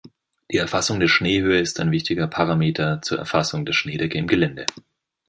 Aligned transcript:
Die 0.51 0.57
Erfassung 0.57 0.99
der 0.99 1.07
Schneehöhe 1.07 1.59
ist 1.59 1.79
ein 1.79 1.91
wichtiger 1.91 2.25
Parameter 2.25 3.03
zur 3.03 3.19
Erfassung 3.19 3.67
der 3.67 3.73
Schneedecke 3.73 4.17
im 4.17 4.25
Gelände. 4.25 4.65